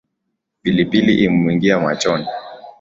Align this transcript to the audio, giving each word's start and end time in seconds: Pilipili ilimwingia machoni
Pilipili 0.61 1.13
ilimwingia 1.13 1.79
machoni 1.79 2.25